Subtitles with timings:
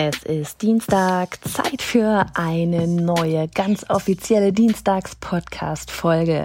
[0.00, 6.44] Es ist Dienstag, Zeit für eine neue, ganz offizielle Dienstags-Podcast-Folge.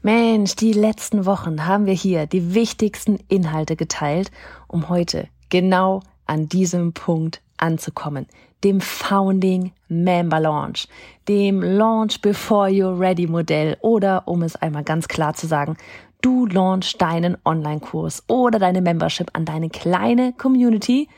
[0.00, 4.30] Mensch, die letzten Wochen haben wir hier die wichtigsten Inhalte geteilt,
[4.66, 8.26] um heute genau an diesem Punkt anzukommen.
[8.64, 10.88] Dem Founding Member Launch,
[11.28, 15.76] dem Launch Before You're Ready Modell oder um es einmal ganz klar zu sagen,
[16.22, 21.10] du launch deinen Online-Kurs oder deine Membership an deine kleine Community,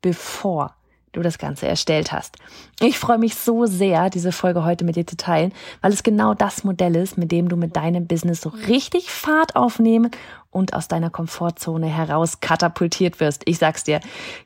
[0.00, 0.75] bevor
[1.16, 2.36] du das Ganze erstellt hast.
[2.80, 6.34] Ich freue mich so sehr, diese Folge heute mit dir zu teilen, weil es genau
[6.34, 10.10] das Modell ist, mit dem du mit deinem Business so richtig Fahrt aufnehmen
[10.50, 13.42] und aus deiner Komfortzone heraus katapultiert wirst.
[13.46, 14.00] Ich sag's dir,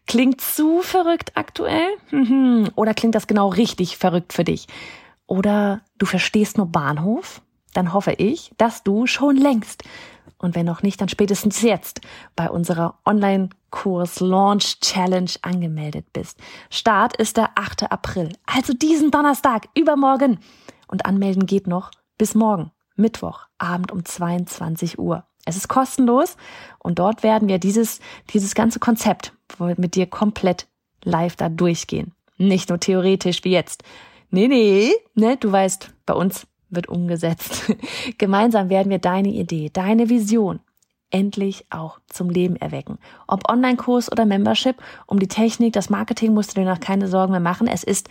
[0.06, 1.88] klingt zu verrückt aktuell?
[2.74, 4.66] Oder klingt das genau richtig verrückt für dich?
[5.26, 7.42] Oder du verstehst nur Bahnhof?
[7.74, 9.84] Dann hoffe ich, dass du schon längst
[10.40, 12.00] und wenn noch nicht, dann spätestens jetzt
[12.34, 16.38] bei unserer Online-Kurs Launch Challenge angemeldet bist.
[16.70, 17.92] Start ist der 8.
[17.92, 20.40] April, also diesen Donnerstag, übermorgen.
[20.88, 25.24] Und anmelden geht noch bis morgen, Mittwoch, Abend um 22 Uhr.
[25.44, 26.36] Es ist kostenlos
[26.78, 30.68] und dort werden wir dieses, dieses ganze Konzept mit dir komplett
[31.04, 32.12] live da durchgehen.
[32.38, 33.82] Nicht nur theoretisch wie jetzt.
[34.30, 37.72] Nee, nee, ne, du weißt, bei uns wird umgesetzt.
[38.18, 40.60] Gemeinsam werden wir deine Idee, deine Vision
[41.10, 42.98] endlich auch zum Leben erwecken.
[43.26, 44.76] Ob Online-Kurs oder Membership,
[45.06, 47.66] um die Technik, das Marketing musst du dir noch keine Sorgen mehr machen.
[47.66, 48.08] Es ist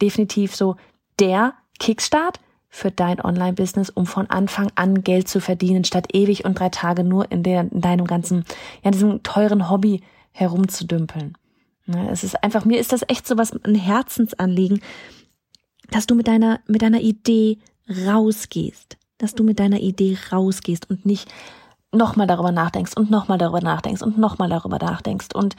[0.00, 0.76] definitiv so
[1.20, 6.58] der Kickstart für dein Online-Business, um von Anfang an Geld zu verdienen, statt ewig und
[6.58, 8.44] drei Tage nur in, der, in deinem ganzen,
[8.82, 10.00] ja, diesem teuren Hobby
[10.32, 11.36] herumzudümpeln.
[11.84, 14.80] Ne, es ist einfach, mir ist das echt so was, ein Herzensanliegen,
[15.90, 17.58] dass du mit deiner, mit deiner Idee
[17.88, 21.30] rausgehst, dass du mit deiner Idee rausgehst und nicht
[21.92, 25.56] nochmal darüber nachdenkst und nochmal darüber nachdenkst und nochmal darüber nachdenkst und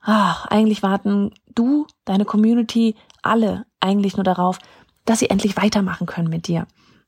[0.00, 4.58] ach, eigentlich warten du, deine Community, alle eigentlich nur darauf,
[5.04, 6.66] dass sie endlich weitermachen können mit dir.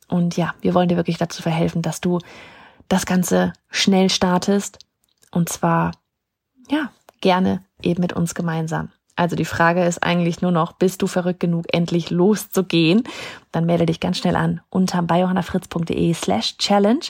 [0.09, 2.19] Und ja, wir wollen dir wirklich dazu verhelfen, dass du
[2.89, 4.79] das Ganze schnell startest
[5.31, 5.93] und zwar,
[6.69, 6.91] ja,
[7.21, 8.91] gerne eben mit uns gemeinsam.
[9.15, 13.05] Also die Frage ist eigentlich nur noch, bist du verrückt genug, endlich loszugehen?
[13.51, 17.07] Dann melde dich ganz schnell an unter biohannafritz.de slash challenge.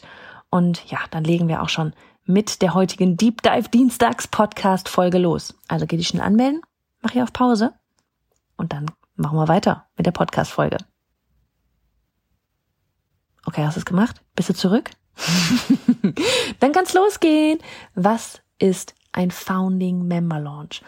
[0.50, 1.92] Und ja, dann legen wir auch schon
[2.24, 5.54] mit der heutigen Deep Dive Dienstags Podcast Folge los.
[5.68, 6.60] Also geh dich schnell anmelden,
[7.00, 7.72] mach hier auf Pause
[8.56, 8.86] und dann
[9.16, 10.78] machen wir weiter mit der Podcast Folge.
[13.44, 14.22] Okay, hast du es gemacht?
[14.36, 14.90] Bist du zurück?
[16.60, 17.58] dann kann's losgehen.
[17.94, 20.82] Was ist ein Founding Member Launch.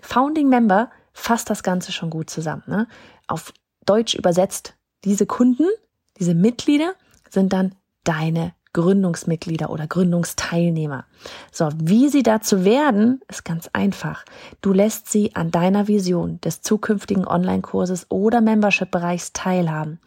[0.00, 2.62] Founding Member fasst das Ganze schon gut zusammen.
[2.66, 2.86] Ne?
[3.26, 3.52] Auf
[3.84, 4.74] Deutsch übersetzt,
[5.04, 5.66] diese Kunden,
[6.18, 6.94] diese Mitglieder
[7.28, 7.74] sind dann
[8.04, 11.04] deine Gründungsmitglieder oder Gründungsteilnehmer.
[11.50, 14.24] So, wie sie dazu werden, ist ganz einfach.
[14.62, 19.98] Du lässt sie an deiner Vision des zukünftigen Online-Kurses oder Membership-Bereichs teilhaben.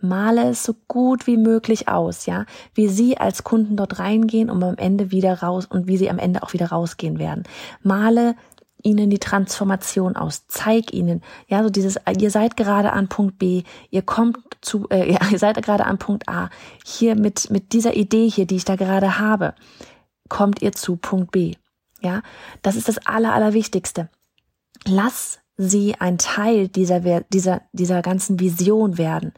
[0.00, 2.44] Male es so gut wie möglich aus, ja,
[2.74, 6.18] wie sie als Kunden dort reingehen und am Ende wieder raus und wie sie am
[6.18, 7.44] Ende auch wieder rausgehen werden.
[7.82, 8.36] Male
[8.84, 10.46] ihnen die Transformation aus.
[10.46, 15.16] Zeig ihnen, ja, so dieses, ihr seid gerade an Punkt B, ihr kommt zu, äh,
[15.32, 16.50] ihr seid gerade an Punkt A.
[16.84, 19.54] Hier mit, mit dieser Idee hier, die ich da gerade habe,
[20.28, 21.54] kommt ihr zu Punkt B.
[22.00, 22.22] Ja,
[22.62, 24.10] das ist das Aller, Allerwichtigste.
[24.86, 29.32] Lass sie ein Teil dieser, dieser, dieser ganzen Vision werden.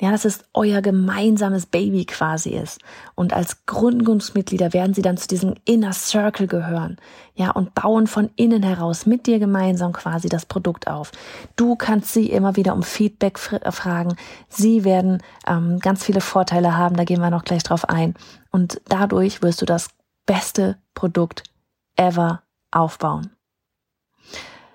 [0.00, 2.80] Ja, dass es euer gemeinsames Baby quasi ist.
[3.14, 6.98] Und als Gründungsmitglieder werden sie dann zu diesem Inner Circle gehören.
[7.34, 11.10] Ja, und bauen von innen heraus mit dir gemeinsam quasi das Produkt auf.
[11.56, 14.16] Du kannst sie immer wieder um Feedback fragen.
[14.48, 16.96] Sie werden ähm, ganz viele Vorteile haben.
[16.96, 18.14] Da gehen wir noch gleich drauf ein.
[18.50, 19.88] Und dadurch wirst du das
[20.26, 21.44] beste Produkt
[21.96, 23.30] ever aufbauen.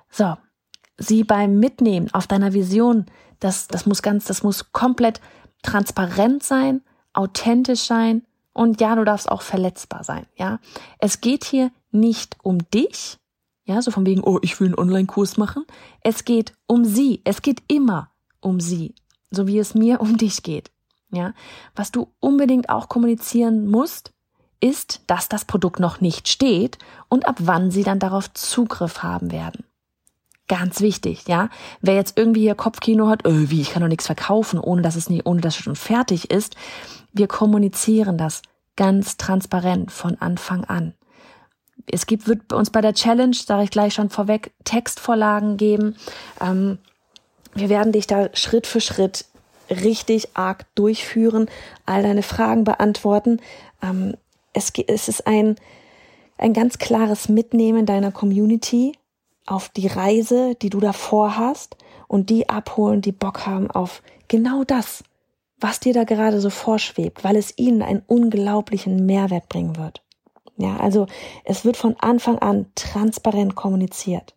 [0.10, 0.36] So,
[0.98, 3.06] sie beim Mitnehmen auf deiner Vision,
[3.40, 5.22] das, das muss ganz, das muss komplett
[5.62, 6.82] transparent sein,
[7.14, 8.24] authentisch sein
[8.54, 10.60] und ja, du darfst auch verletzbar sein, ja.
[11.00, 13.18] Es geht hier nicht um dich,
[13.68, 15.66] ja, so von wegen, oh, ich will einen Online-Kurs machen.
[16.02, 17.22] Es geht um sie.
[17.26, 18.10] Es geht immer
[18.40, 18.96] um sie.
[19.30, 20.72] So wie es mir um dich geht.
[21.12, 21.34] Ja.
[21.76, 24.14] Was du unbedingt auch kommunizieren musst,
[24.62, 26.78] ist, dass das Produkt noch nicht steht
[27.10, 29.66] und ab wann sie dann darauf Zugriff haben werden.
[30.48, 31.50] Ganz wichtig, ja.
[31.82, 34.96] Wer jetzt irgendwie hier Kopfkino hat, äh, wie, ich kann doch nichts verkaufen, ohne dass
[34.96, 36.56] es nie, ohne dass es schon fertig ist.
[37.12, 38.42] Wir kommunizieren das
[38.78, 40.94] ganz transparent von Anfang an.
[41.90, 45.96] Es gibt, wird uns bei der Challenge, sage ich gleich schon vorweg, Textvorlagen geben.
[46.40, 46.78] Ähm,
[47.54, 49.26] wir werden dich da Schritt für Schritt
[49.70, 51.50] richtig arg durchführen,
[51.86, 53.42] all deine Fragen beantworten.
[53.82, 54.16] Ähm,
[54.54, 55.56] es, es ist ein,
[56.38, 58.94] ein ganz klares Mitnehmen deiner Community
[59.48, 61.78] auf die Reise, die du davor hast
[62.08, 65.04] und die abholen, die Bock haben auf genau das,
[65.60, 70.04] was dir da gerade so vorschwebt, weil es ihnen einen unglaublichen Mehrwert bringen wird.
[70.58, 71.08] Ja, also
[71.44, 74.36] es wird von Anfang an transparent kommuniziert.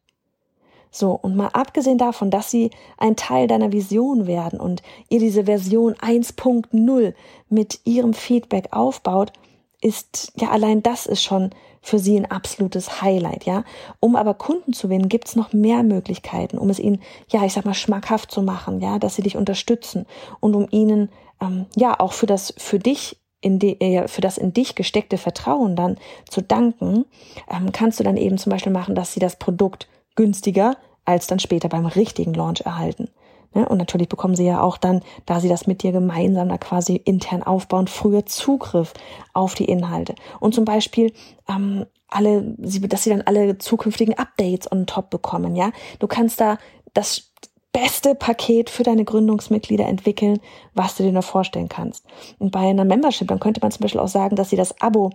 [0.90, 5.44] So, und mal abgesehen davon, dass sie ein Teil deiner Vision werden und ihr diese
[5.44, 7.14] Version 1.0
[7.48, 9.32] mit ihrem Feedback aufbaut,
[9.80, 13.64] ist ja allein das ist schon für sie ein absolutes Highlight, ja.
[14.00, 17.00] Um aber Kunden zu gewinnen, gibt's noch mehr Möglichkeiten, um es ihnen,
[17.30, 20.06] ja, ich sag mal, schmackhaft zu machen, ja, dass sie dich unterstützen
[20.40, 21.10] und um ihnen,
[21.40, 25.16] ähm, ja, auch für das, für dich in die, äh, für das in dich gesteckte
[25.16, 25.96] Vertrauen dann
[26.28, 27.06] zu danken,
[27.48, 31.38] ähm, kannst du dann eben zum Beispiel machen, dass sie das Produkt günstiger als dann
[31.38, 33.08] später beim richtigen Launch erhalten.
[33.54, 33.68] Ne?
[33.68, 36.96] Und natürlich bekommen sie ja auch dann, da sie das mit dir gemeinsam da quasi
[36.96, 38.92] intern aufbauen, früher Zugriff
[39.32, 40.14] auf die Inhalte.
[40.38, 41.12] Und zum Beispiel
[41.48, 45.70] ähm, alle, dass sie dann alle zukünftigen Updates on top bekommen, ja.
[45.98, 46.58] Du kannst da
[46.92, 47.30] das
[47.72, 50.40] beste Paket für deine Gründungsmitglieder entwickeln,
[50.74, 52.04] was du dir noch vorstellen kannst.
[52.38, 55.10] Und bei einer Membership, dann könnte man zum Beispiel auch sagen, dass sie das Abo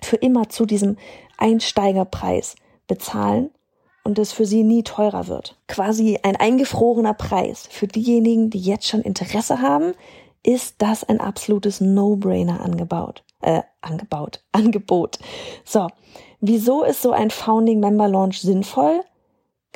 [0.00, 0.96] für immer zu diesem
[1.36, 2.56] Einsteigerpreis
[2.86, 3.50] bezahlen
[4.04, 5.56] und es für sie nie teurer wird.
[5.66, 7.66] Quasi ein eingefrorener Preis.
[7.70, 9.94] Für diejenigen, die jetzt schon Interesse haben,
[10.42, 13.24] ist das ein absolutes No-Brainer angebaut.
[13.40, 15.18] Äh, angebaut, Angebot.
[15.64, 15.88] So,
[16.40, 19.00] wieso ist so ein Founding Member Launch sinnvoll?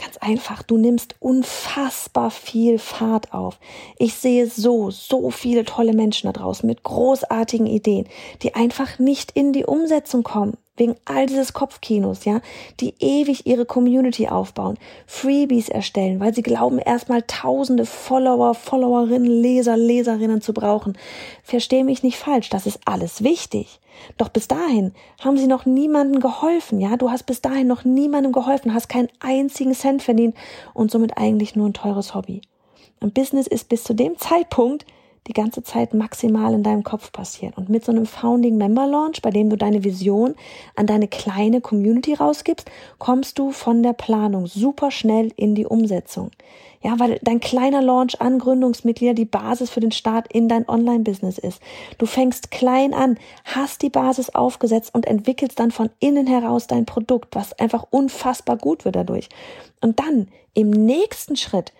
[0.00, 3.58] Ganz einfach, du nimmst unfassbar viel Fahrt auf.
[3.98, 8.06] Ich sehe so, so viele tolle Menschen da draußen mit großartigen Ideen,
[8.42, 12.40] die einfach nicht in die Umsetzung kommen wegen all dieses Kopfkinos, ja,
[12.78, 19.76] die ewig ihre Community aufbauen, Freebies erstellen, weil sie glauben, erstmal tausende Follower, Followerinnen, Leser,
[19.76, 20.96] Leserinnen zu brauchen.
[21.42, 23.80] Versteh mich nicht falsch, das ist alles wichtig.
[24.16, 28.32] Doch bis dahin haben sie noch niemandem geholfen, ja, du hast bis dahin noch niemandem
[28.32, 30.36] geholfen, hast keinen einzigen Cent verdient
[30.74, 32.42] und somit eigentlich nur ein teures Hobby.
[33.00, 34.84] Ein Business ist bis zu dem Zeitpunkt,
[35.26, 37.56] die ganze Zeit maximal in deinem Kopf passiert.
[37.56, 40.34] Und mit so einem Founding Member Launch, bei dem du deine Vision
[40.76, 46.30] an deine kleine Community rausgibst, kommst du von der Planung super schnell in die Umsetzung.
[46.80, 51.36] Ja, weil dein kleiner Launch an Gründungsmitglieder die Basis für den Start in dein Online-Business
[51.38, 51.60] ist.
[51.98, 56.86] Du fängst klein an, hast die Basis aufgesetzt und entwickelst dann von innen heraus dein
[56.86, 59.28] Produkt, was einfach unfassbar gut wird dadurch.
[59.80, 61.72] Und dann im nächsten Schritt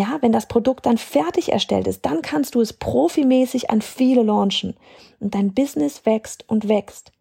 [0.00, 4.22] ja, wenn das Produkt dann fertig erstellt ist, dann kannst du es profimäßig an viele
[4.22, 4.74] launchen
[5.20, 7.12] und dein Business wächst und wächst.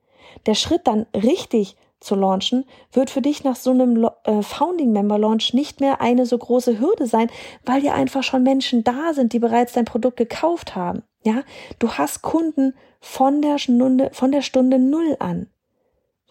[0.45, 5.17] Der Schritt dann richtig zu launchen, wird für dich nach so einem äh, Founding Member
[5.17, 7.29] Launch nicht mehr eine so große Hürde sein,
[7.65, 11.03] weil ja einfach schon Menschen da sind, die bereits dein Produkt gekauft haben.
[11.21, 11.43] Ja,
[11.79, 15.47] du hast Kunden von der Stunde, von der Stunde Null an.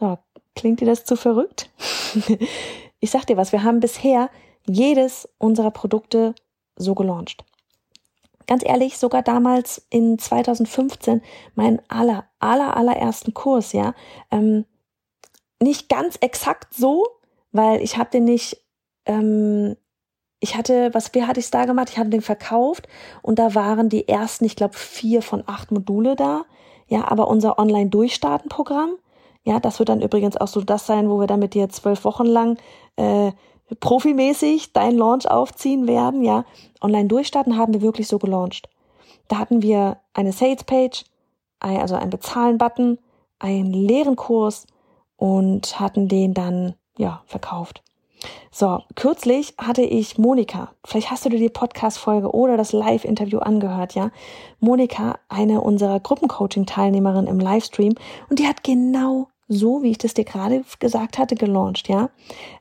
[0.00, 0.16] So,
[0.56, 1.68] klingt dir das zu verrückt?
[3.00, 4.30] ich sag dir was, wir haben bisher
[4.68, 6.34] jedes unserer Produkte
[6.76, 7.44] so gelauncht.
[8.46, 11.20] Ganz ehrlich, sogar damals in 2015
[11.54, 13.94] meinen aller, aller, allerersten Kurs, ja,
[14.30, 14.64] ähm,
[15.60, 17.06] nicht ganz exakt so,
[17.52, 18.64] weil ich habe den nicht,
[19.04, 19.76] ähm,
[20.40, 21.90] ich hatte, was wie hatte ich da gemacht?
[21.90, 22.88] Ich hatte den verkauft
[23.22, 26.44] und da waren die ersten, ich glaube, vier von acht Module da.
[26.86, 28.96] Ja, aber unser Online-Durchstarten-Programm,
[29.42, 32.04] ja, das wird dann übrigens auch so das sein, wo wir dann mit dir zwölf
[32.04, 32.58] Wochen lang
[32.96, 33.32] äh,
[33.80, 36.44] profimäßig dein Launch aufziehen werden, ja.
[36.80, 38.68] Online durchstarten haben wir wirklich so gelauncht.
[39.28, 41.04] Da hatten wir eine Sales Page,
[41.60, 42.98] also einen Bezahlen-Button,
[43.38, 44.66] einen leeren Kurs
[45.16, 47.82] und hatten den dann, ja, verkauft.
[48.50, 50.72] So, kürzlich hatte ich Monika.
[50.84, 54.10] Vielleicht hast du dir die Podcast-Folge oder das Live-Interview angehört, ja?
[54.58, 57.94] Monika, eine unserer Gruppencoaching-Teilnehmerinnen im Livestream,
[58.28, 62.10] und die hat genau so, wie ich das dir gerade gesagt hatte, gelauncht, ja.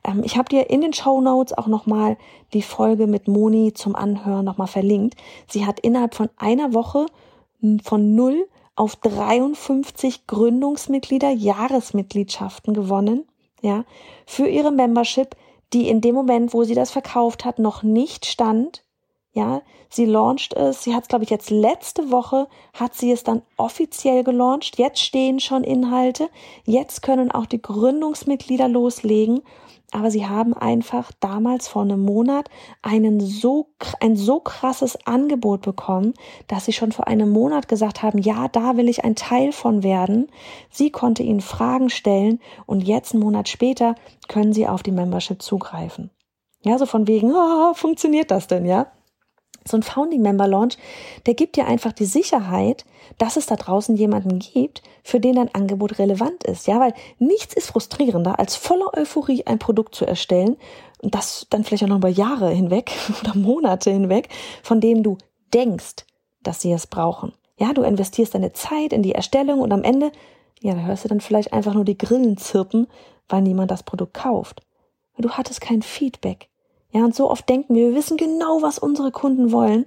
[0.04, 2.16] Ähm, ich habe dir in den Show Notes auch nochmal
[2.54, 5.16] die Folge mit Moni zum Anhören nochmal verlinkt.
[5.48, 7.06] Sie hat innerhalb von einer Woche
[7.82, 13.24] von null auf 53 Gründungsmitglieder Jahresmitgliedschaften gewonnen,
[13.60, 13.84] ja,
[14.24, 15.36] für ihre Membership,
[15.72, 18.84] die in dem Moment, wo sie das verkauft hat, noch nicht stand,
[19.38, 20.82] ja, sie launcht es.
[20.82, 24.78] Sie hat es, glaube ich, jetzt letzte Woche hat sie es dann offiziell gelauncht.
[24.78, 26.28] Jetzt stehen schon Inhalte.
[26.64, 29.42] Jetzt können auch die Gründungsmitglieder loslegen.
[29.90, 32.50] aber sie haben einfach damals vor einem Monat
[32.82, 36.12] einen so, ein so krasses Angebot bekommen,
[36.46, 39.82] dass sie schon vor einem Monat gesagt haben, ja, da will ich ein Teil von
[39.82, 40.28] werden.
[40.68, 43.94] Sie konnte ihnen Fragen stellen und jetzt einen Monat später
[44.28, 46.10] können sie auf die Membership zugreifen.
[46.64, 48.88] Ja, so von wegen, oh, funktioniert das denn, ja?
[49.68, 50.78] So ein Founding Member Launch,
[51.26, 52.86] der gibt dir einfach die Sicherheit,
[53.18, 56.66] dass es da draußen jemanden gibt, für den dein Angebot relevant ist.
[56.66, 60.56] Ja, weil nichts ist frustrierender, als voller Euphorie ein Produkt zu erstellen
[61.02, 64.28] und das dann vielleicht auch noch über Jahre hinweg oder Monate hinweg,
[64.62, 65.18] von dem du
[65.52, 66.06] denkst,
[66.42, 67.32] dass sie es brauchen.
[67.58, 70.12] Ja, du investierst deine Zeit in die Erstellung und am Ende,
[70.60, 72.86] ja, da hörst du dann vielleicht einfach nur die Grillen zirpen,
[73.28, 74.62] weil niemand das Produkt kauft.
[75.18, 76.48] Du hattest kein Feedback.
[76.92, 79.86] Ja, und so oft denken wir, wir wissen genau, was unsere Kunden wollen.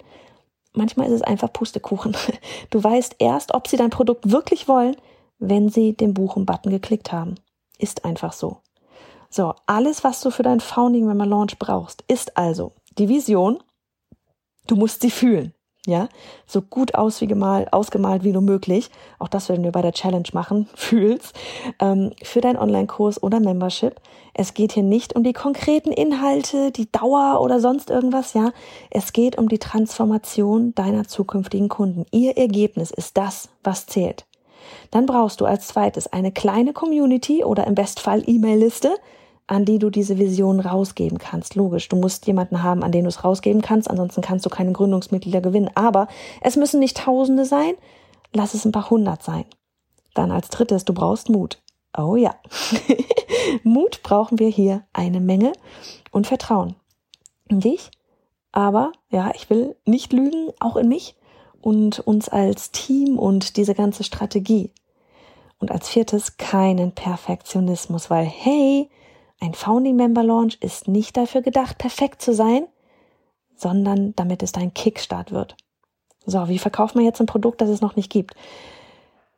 [0.74, 2.16] Manchmal ist es einfach Pustekuchen.
[2.70, 4.96] Du weißt erst, ob sie dein Produkt wirklich wollen,
[5.40, 7.36] wenn sie den Buchen-Button geklickt haben.
[7.78, 8.58] Ist einfach so.
[9.30, 13.62] So, alles, was du für dein Founding Member Launch brauchst, ist also die Vision.
[14.68, 15.54] Du musst sie fühlen
[15.88, 16.10] ja,
[16.46, 19.94] so gut aus wie gemalt, ausgemalt wie nur möglich, auch das werden wir bei der
[19.94, 21.34] Challenge machen, fühlst,
[21.80, 24.00] ähm, für deinen Online-Kurs oder Membership.
[24.34, 28.52] Es geht hier nicht um die konkreten Inhalte, die Dauer oder sonst irgendwas, ja.
[28.90, 32.06] Es geht um die Transformation deiner zukünftigen Kunden.
[32.12, 34.26] Ihr Ergebnis ist das, was zählt.
[34.92, 38.96] Dann brauchst du als zweites eine kleine Community oder im Bestfall E-Mail-Liste,
[39.52, 41.56] an die du diese Vision rausgeben kannst.
[41.56, 44.72] Logisch, du musst jemanden haben, an den du es rausgeben kannst, ansonsten kannst du keine
[44.72, 45.70] Gründungsmitglieder gewinnen.
[45.76, 46.08] Aber
[46.40, 47.74] es müssen nicht Tausende sein,
[48.32, 49.44] lass es ein paar hundert sein.
[50.14, 51.62] Dann als drittes, du brauchst Mut.
[51.98, 52.34] Oh ja.
[53.64, 55.52] Mut brauchen wir hier eine Menge
[56.12, 56.78] und Vertrauen.
[57.50, 57.92] In dich,
[58.54, 61.18] aber ja, ich will nicht lügen, auch in mich
[61.60, 64.72] und uns als Team und diese ganze Strategie.
[65.60, 68.90] Und als viertes keinen Perfektionismus, weil hey,
[69.42, 72.68] ein Founding Member Launch ist nicht dafür gedacht, perfekt zu sein,
[73.56, 75.58] sondern damit es dein Kickstart wird.
[76.26, 78.36] So, wie verkauft man jetzt ein Produkt, das es noch nicht gibt?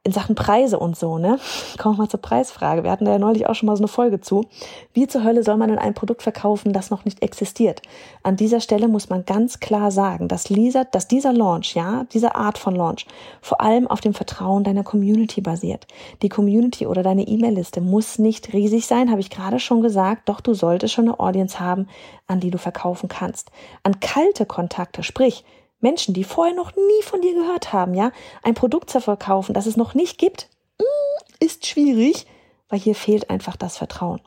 [0.05, 1.39] In Sachen Preise und so, ne?
[1.77, 2.83] Kommen wir mal zur Preisfrage.
[2.83, 4.45] Wir hatten da ja neulich auch schon mal so eine Folge zu.
[4.93, 7.81] Wie zur Hölle soll man denn ein Produkt verkaufen, das noch nicht existiert?
[8.21, 12.35] An dieser Stelle muss man ganz klar sagen, dass, Lisa, dass dieser Launch, ja, diese
[12.35, 13.05] Art von Launch,
[13.41, 15.87] vor allem auf dem Vertrauen deiner Community basiert.
[16.21, 20.41] Die Community oder deine E-Mail-Liste muss nicht riesig sein, habe ich gerade schon gesagt, doch
[20.41, 21.87] du solltest schon eine Audience haben,
[22.27, 23.51] an die du verkaufen kannst.
[23.83, 25.45] An kalte Kontakte, sprich,
[25.83, 28.11] Menschen, die vorher noch nie von dir gehört haben, ja,
[28.41, 30.49] ein Produkt zu verkaufen, das es noch nicht gibt,
[30.79, 32.25] mm, ist schwierig,
[32.69, 34.21] weil hier fehlt einfach das Vertrauen.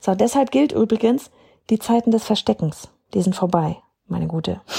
[0.00, 1.30] So, deshalb gilt übrigens,
[1.70, 4.60] die Zeiten des Versteckens, die sind vorbei, meine Gute.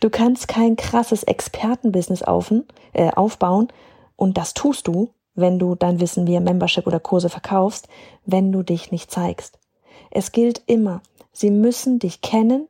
[0.00, 2.22] Du kannst kein krasses Expertenbusiness
[2.92, 3.68] äh, aufbauen
[4.16, 7.88] und das tust du, wenn du dein Wissen via Membership oder Kurse verkaufst,
[8.24, 9.58] wenn du dich nicht zeigst.
[10.10, 11.02] Es gilt immer,
[11.32, 12.68] sie müssen dich kennen,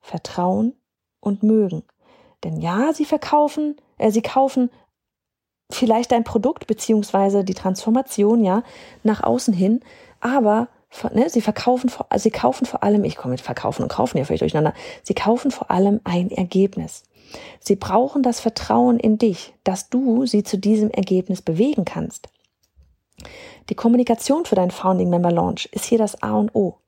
[0.00, 0.74] vertrauen
[1.20, 1.82] und mögen.
[2.44, 4.70] Denn ja, sie verkaufen, äh, sie kaufen
[5.70, 8.62] vielleicht dein Produkt beziehungsweise die Transformation ja
[9.02, 9.80] nach außen hin,
[10.20, 10.68] aber
[11.12, 14.24] ne, sie verkaufen, also sie kaufen vor allem, ich komme mit verkaufen und kaufen ja
[14.24, 17.04] völlig durcheinander, sie kaufen vor allem ein Ergebnis.
[17.60, 22.28] Sie brauchen das Vertrauen in dich, dass du sie zu diesem Ergebnis bewegen kannst.
[23.68, 26.79] Die Kommunikation für dein Founding Member Launch ist hier das A und O.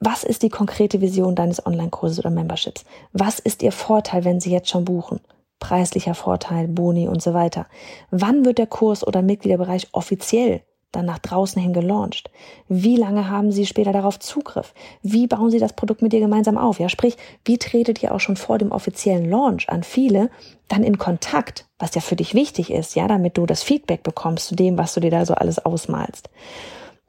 [0.00, 2.84] Was ist die konkrete Vision deines Online-Kurses oder Memberships?
[3.12, 5.20] Was ist Ihr Vorteil, wenn Sie jetzt schon buchen?
[5.58, 7.66] Preislicher Vorteil, Boni und so weiter.
[8.12, 10.62] Wann wird der Kurs oder Mitgliederbereich offiziell
[10.92, 12.30] dann nach draußen hin gelauncht?
[12.68, 14.72] Wie lange haben Sie später darauf Zugriff?
[15.02, 16.78] Wie bauen Sie das Produkt mit dir gemeinsam auf?
[16.78, 20.30] Ja, sprich, wie tretet ihr auch schon vor dem offiziellen Launch an viele
[20.68, 24.46] dann in Kontakt, was ja für dich wichtig ist, ja, damit du das Feedback bekommst
[24.46, 26.30] zu dem, was du dir da so alles ausmalst.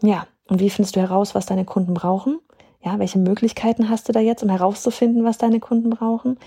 [0.01, 2.39] Ja, und wie findest du heraus, was deine Kunden brauchen?
[2.81, 6.37] Ja, welche Möglichkeiten hast du da jetzt, um herauszufinden, was deine Kunden brauchen?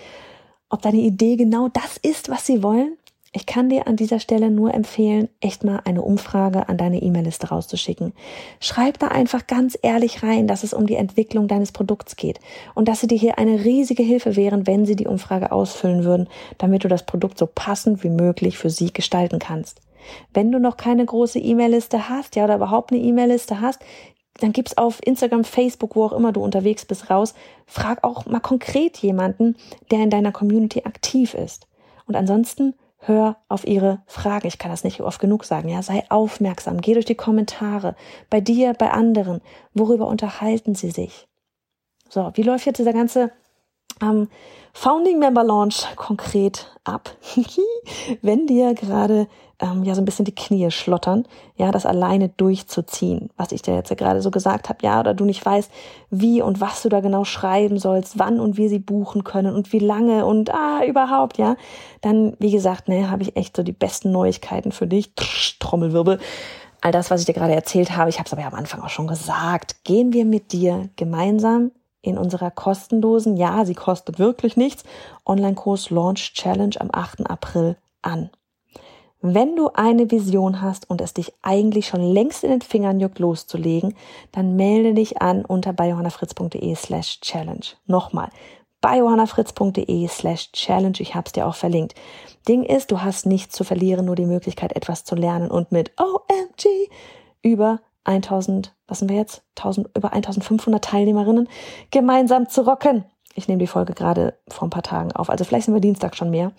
[0.71, 2.97] Ob deine Idee genau das ist, was sie wollen?
[3.35, 7.49] Ich kann dir an dieser Stelle nur empfehlen, echt mal eine Umfrage an deine E-Mail-Liste
[7.49, 8.13] rauszuschicken.
[8.61, 12.41] Schreib da einfach ganz ehrlich rein, dass es um die Entwicklung deines Produkts geht
[12.75, 16.29] und dass sie dir hier eine riesige Hilfe wären, wenn sie die Umfrage ausfüllen würden,
[16.59, 19.81] damit du das Produkt so passend wie möglich für sie gestalten kannst.
[20.35, 23.81] Wenn du noch keine große E-Mail-Liste hast, ja, oder überhaupt eine E-Mail-Liste hast,
[24.41, 27.35] dann gib's auf Instagram, Facebook, wo auch immer du unterwegs bist, raus.
[27.67, 29.57] Frag auch mal konkret jemanden,
[29.91, 31.67] der in deiner Community aktiv ist.
[32.07, 34.47] Und ansonsten hör auf ihre Fragen.
[34.47, 35.69] Ich kann das nicht oft genug sagen.
[35.69, 36.81] Ja, sei aufmerksam.
[36.81, 37.95] Geh durch die Kommentare.
[38.31, 39.41] Bei dir, bei anderen.
[39.75, 41.29] Worüber unterhalten sie sich?
[42.09, 43.33] So, wie läuft jetzt dieser ganze
[44.03, 44.29] ähm,
[44.75, 47.11] Founding Member Launch konkret ab,
[48.23, 49.29] wenn dir gerade
[49.61, 53.75] ähm, ja so ein bisschen die Knie schlottern, ja, das alleine durchzuziehen, was ich dir
[53.75, 55.71] jetzt gerade so gesagt habe, ja, oder du nicht weißt,
[56.11, 59.73] wie und was du da genau schreiben sollst, wann und wie sie buchen können und
[59.73, 61.57] wie lange und ah, überhaupt, ja,
[62.01, 65.15] dann, wie gesagt, ne, habe ich echt so die besten Neuigkeiten für dich.
[65.61, 66.19] Trommelwirbel.
[66.81, 68.81] All das, was ich dir gerade erzählt habe, ich habe es aber ja am Anfang
[68.81, 71.71] auch schon gesagt, gehen wir mit dir gemeinsam
[72.03, 74.85] in unserer kostenlosen, ja, sie kostet wirklich nichts,
[75.25, 77.31] Online-Kurs Launch Challenge am 8.
[77.31, 78.31] April an.
[79.25, 83.21] Wenn du eine Vision hast und es dich eigentlich schon längst in den Fingern juckt,
[83.21, 83.95] loszulegen,
[84.33, 87.67] dann melde dich an unter biohannafritz.de slash challenge.
[87.87, 88.31] Nochmal,
[88.81, 90.97] biohannafritz.de slash challenge.
[90.99, 91.95] Ich hab's dir auch verlinkt.
[92.49, 95.93] Ding ist, du hast nichts zu verlieren, nur die Möglichkeit, etwas zu lernen und mit
[96.01, 96.91] OMG
[97.43, 99.43] über 1000, was sind wir jetzt?
[99.57, 101.49] 1000, über 1500 Teilnehmerinnen
[101.91, 103.05] gemeinsam zu rocken.
[103.35, 105.31] Ich nehme die Folge gerade vor ein paar Tagen auf.
[105.31, 106.53] Also vielleicht sind wir Dienstag schon mehr.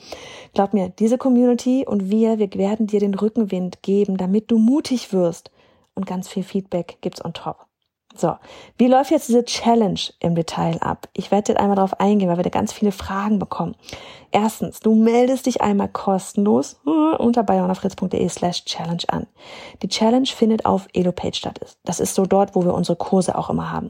[0.54, 5.14] Glaub mir, diese Community und wir, wir werden dir den Rückenwind geben, damit du mutig
[5.14, 5.52] wirst.
[5.96, 7.68] Und ganz viel Feedback gibt's on top.
[8.16, 8.36] So,
[8.78, 11.10] wie läuft jetzt diese Challenge im Detail ab?
[11.14, 13.76] Ich werde jetzt einmal darauf eingehen, weil wir da ganz viele Fragen bekommen.
[14.32, 19.28] Erstens, du meldest dich einmal kostenlos unter bayonafritz.de slash challenge an.
[19.82, 21.60] Die Challenge findet auf EloPage statt.
[21.84, 23.90] Das ist so dort, wo wir unsere Kurse auch immer haben.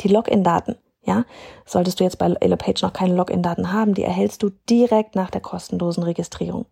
[0.00, 0.76] Die Login-Daten
[1.06, 1.24] ja,
[1.64, 5.40] solltest du jetzt bei EloPage noch keine Login-Daten haben, die erhältst du direkt nach der
[5.40, 6.66] kostenlosen Registrierung.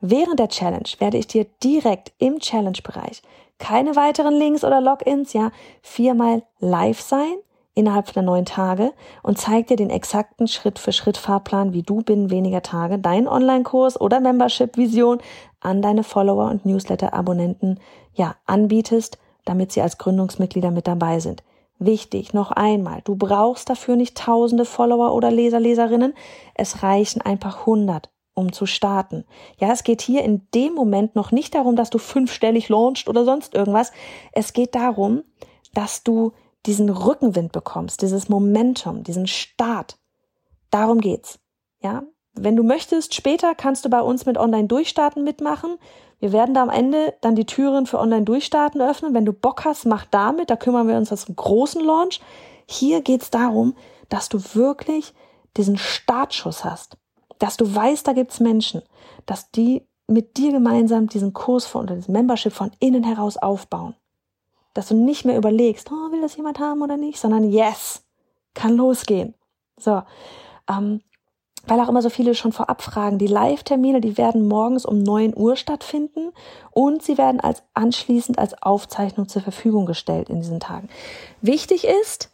[0.00, 3.22] Während der Challenge werde ich dir direkt im Challenge-Bereich
[3.58, 5.50] keine weiteren Links oder Logins, ja,
[5.82, 7.36] viermal live sein
[7.76, 12.98] innerhalb der neun Tage und zeig dir den exakten Schritt-für-Schritt-Fahrplan, wie du binnen weniger Tage
[12.98, 15.18] deinen Online-Kurs oder Membership-Vision
[15.60, 17.78] an deine Follower und Newsletter-Abonnenten,
[18.14, 21.42] ja, anbietest, damit sie als Gründungsmitglieder mit dabei sind.
[21.78, 26.14] Wichtig, noch einmal, du brauchst dafür nicht tausende Follower oder Leser, Leserinnen.
[26.54, 29.24] Es reichen einfach hundert, um zu starten.
[29.58, 33.24] Ja, es geht hier in dem Moment noch nicht darum, dass du fünfstellig launchst oder
[33.24, 33.92] sonst irgendwas.
[34.32, 35.24] Es geht darum,
[35.74, 36.32] dass du
[36.66, 39.98] diesen Rückenwind bekommst, dieses Momentum, diesen Start.
[40.70, 41.38] Darum geht's.
[41.80, 42.02] Ja,
[42.34, 45.78] wenn du möchtest, später kannst du bei uns mit Online Durchstarten mitmachen.
[46.18, 49.14] Wir werden da am Ende dann die Türen für Online-Durchstarten öffnen.
[49.14, 50.50] Wenn du Bock hast, mach damit.
[50.50, 52.20] Da kümmern wir uns um einen großen Launch.
[52.66, 53.74] Hier geht's darum,
[54.08, 55.14] dass du wirklich
[55.56, 56.98] diesen Startschuss hast.
[57.38, 58.82] Dass du weißt, da gibt's Menschen.
[59.26, 63.94] Dass die mit dir gemeinsam diesen Kurs von, oder diesen Membership von innen heraus aufbauen.
[64.74, 68.04] Dass du nicht mehr überlegst, oh, will das jemand haben oder nicht, sondern yes,
[68.54, 69.34] kann losgehen.
[69.78, 70.02] So,
[70.70, 71.00] ähm,
[71.66, 73.18] weil auch immer so viele schon vorab fragen.
[73.18, 76.32] Die Live-Termine, die werden morgens um neun Uhr stattfinden
[76.70, 80.88] und sie werden als anschließend als Aufzeichnung zur Verfügung gestellt in diesen Tagen.
[81.40, 82.30] Wichtig ist,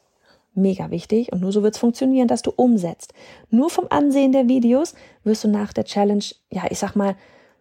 [0.55, 3.15] mega wichtig und nur so wird es funktionieren, dass du umsetzt.
[3.51, 7.17] Nur vom Ansehen der Videos wirst du nach der Challenge, ja, ich sag mal,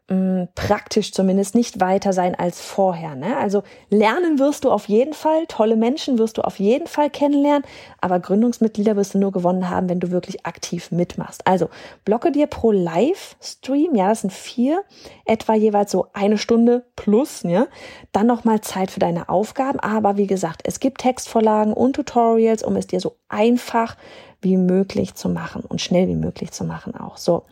[0.10, 3.16] mh, praktisch zumindest nicht weiter sein als vorher.
[3.16, 3.38] Ne?
[3.38, 7.64] Also lernen wirst du auf jeden Fall, tolle Menschen wirst du auf jeden Fall kennenlernen,
[8.00, 11.46] aber Gründungsmitglieder wirst du nur gewonnen haben, wenn du wirklich aktiv mitmachst.
[11.46, 11.70] Also
[12.06, 14.84] blocke dir pro Livestream, ja, das sind vier,
[15.26, 17.68] etwa jeweils so eine Stunde plus, ja,
[18.12, 19.80] dann nochmal Zeit für deine Aufgaben.
[19.80, 23.96] Aber wie gesagt, es gibt Textvorlagen und Tutorials, um es dir so einfach
[24.42, 27.18] wie möglich zu machen und schnell wie möglich zu machen auch.
[27.18, 27.44] So,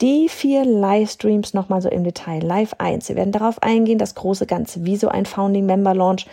[0.00, 2.42] die vier Livestreams nochmal so im Detail.
[2.42, 3.08] Live 1.
[3.08, 6.26] Wir werden darauf eingehen, das große Ganze, wie so ein Founding Member Launch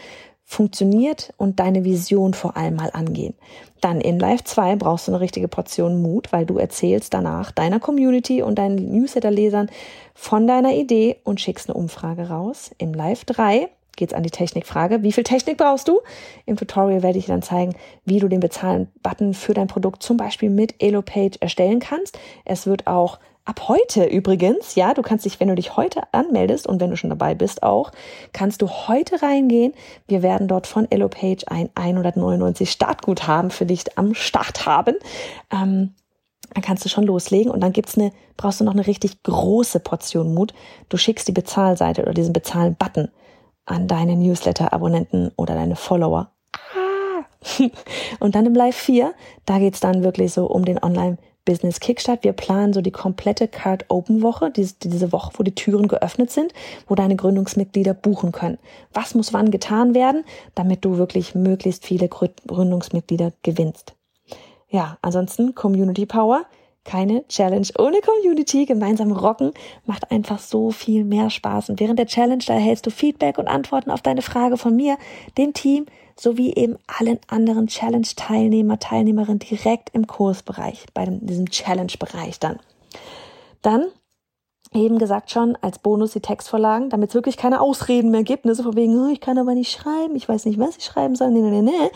[0.43, 3.33] funktioniert und deine Vision vor allem mal angehen.
[3.79, 7.79] Dann in Live 2 brauchst du eine richtige Portion Mut, weil du erzählst danach deiner
[7.79, 9.69] Community und deinen Newsletter-Lesern
[10.13, 12.71] von deiner Idee und schickst eine Umfrage raus.
[12.77, 15.03] Im Live 3 geht's an die Technikfrage.
[15.03, 16.01] Wie viel Technik brauchst du?
[16.45, 20.17] Im Tutorial werde ich dir dann zeigen, wie du den Bezahlen-Button für dein Produkt zum
[20.17, 22.17] Beispiel mit EloPage erstellen kannst.
[22.43, 26.67] Es wird auch ab heute übrigens, ja, du kannst dich, wenn du dich heute anmeldest
[26.67, 27.91] und wenn du schon dabei bist auch,
[28.31, 29.73] kannst du heute reingehen.
[30.07, 34.95] Wir werden dort von EloPage ein 199 Startguthaben für dich am Start haben.
[35.51, 35.93] Ähm,
[36.53, 39.79] dann kannst du schon loslegen und dann gibt's eine, brauchst du noch eine richtig große
[39.79, 40.53] Portion Mut.
[40.89, 43.09] Du schickst die Bezahlseite oder diesen Bezahlen-Button
[43.65, 46.31] an deine Newsletter-Abonnenten oder deine Follower.
[46.53, 47.25] Ah.
[48.19, 49.13] Und dann im Live 4,
[49.45, 50.77] da geht's dann wirklich so um den
[51.43, 52.23] Online-Business Kickstart.
[52.23, 56.31] Wir planen so die komplette Card Open Woche, diese, diese Woche, wo die Türen geöffnet
[56.31, 56.53] sind,
[56.87, 58.57] wo deine Gründungsmitglieder buchen können.
[58.93, 60.23] Was muss wann getan werden,
[60.55, 63.93] damit du wirklich möglichst viele Gründungsmitglieder gewinnst?
[64.69, 66.45] Ja, ansonsten Community Power
[66.85, 68.65] keine Challenge ohne Community.
[68.65, 69.53] Gemeinsam rocken
[69.85, 71.69] macht einfach so viel mehr Spaß.
[71.69, 74.97] Und während der Challenge, da erhältst du Feedback und Antworten auf deine Frage von mir,
[75.37, 82.59] dem Team, sowie eben allen anderen Challenge-Teilnehmer, Teilnehmerinnen direkt im Kursbereich, bei diesem Challenge-Bereich dann.
[83.61, 83.85] Dann
[84.73, 88.55] eben gesagt schon, als Bonus die Textvorlagen, damit es wirklich keine Ausreden mehr gibt, ne?
[88.55, 91.15] so von wegen, oh, ich kann aber nicht schreiben, ich weiß nicht, was ich schreiben
[91.15, 91.91] soll, nee, nee, nee, nee,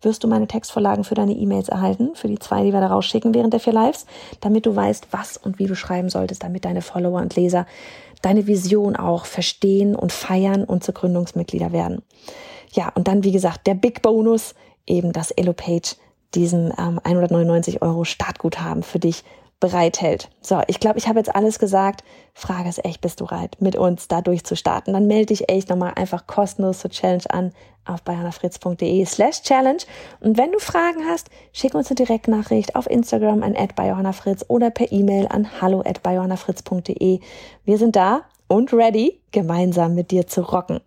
[0.00, 3.34] wirst du meine Textvorlagen für deine E-Mails erhalten, für die zwei, die wir da rausschicken
[3.34, 4.06] während der vier Lives,
[4.40, 7.66] damit du weißt, was und wie du schreiben solltest, damit deine Follower und Leser
[8.22, 12.02] deine Vision auch verstehen und feiern und zu Gründungsmitglieder werden.
[12.72, 14.54] Ja, und dann, wie gesagt, der Big Bonus,
[14.86, 15.96] eben das EloPage,
[16.34, 19.24] diesen ähm, 199 Euro Startguthaben für dich
[19.60, 20.28] bereithält.
[20.40, 22.02] So, ich glaube, ich habe jetzt alles gesagt.
[22.34, 24.92] Frage ist echt, bist du bereit, mit uns da durchzustarten?
[24.92, 27.52] Dann melde dich echt nochmal einfach kostenlos zur Challenge an
[27.84, 29.82] auf bayonafritz.de slash challenge.
[30.20, 34.90] Und wenn du Fragen hast, schick uns eine Direktnachricht auf Instagram an @bayonafritz oder per
[34.90, 36.00] E-Mail an hallo at.
[37.64, 40.80] Wir sind da und ready, gemeinsam mit dir zu rocken.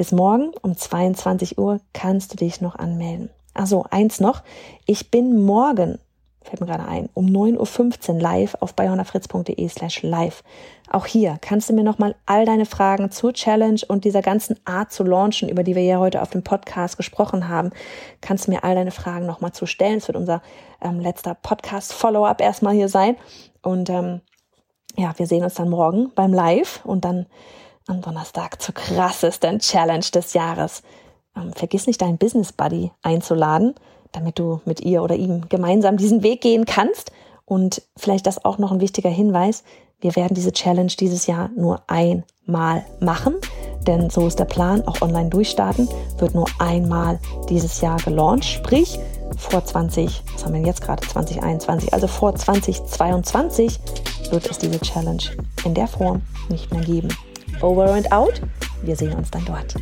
[0.00, 3.28] Bis morgen um 22 Uhr kannst du dich noch anmelden.
[3.52, 4.42] Also eins noch,
[4.86, 5.98] ich bin morgen
[6.40, 10.42] fällt mir gerade ein, um 9.15 Uhr live auf bayonafritz.de slash live.
[10.90, 14.90] Auch hier kannst du mir nochmal all deine Fragen zur Challenge und dieser ganzen Art
[14.90, 17.70] zu launchen, über die wir ja heute auf dem Podcast gesprochen haben,
[18.22, 19.98] kannst du mir all deine Fragen nochmal zu stellen.
[19.98, 20.40] Es wird unser
[20.80, 23.16] ähm, letzter Podcast-Follow-up erstmal hier sein.
[23.60, 24.22] Und ähm,
[24.96, 27.26] ja, wir sehen uns dann morgen beim Live und dann
[27.86, 30.82] am Donnerstag zur krassesten Challenge des Jahres.
[31.36, 33.74] Ähm, vergiss nicht, deinen Business Buddy einzuladen
[34.12, 37.12] damit du mit ihr oder ihm gemeinsam diesen Weg gehen kannst.
[37.44, 39.64] Und vielleicht das auch noch ein wichtiger Hinweis.
[40.00, 43.34] Wir werden diese Challenge dieses Jahr nur einmal machen,
[43.86, 45.88] denn so ist der Plan, auch online durchstarten,
[46.18, 48.98] wird nur einmal dieses Jahr gelauncht, sprich
[49.36, 53.78] vor 20, was haben wir jetzt gerade, 2021, also vor 2022
[54.30, 55.22] wird es diese Challenge
[55.64, 57.08] in der Form nicht mehr geben.
[57.62, 58.40] Over and out,
[58.82, 59.74] wir sehen uns dann dort.